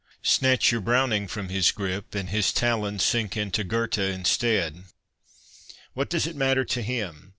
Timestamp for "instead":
3.99-4.85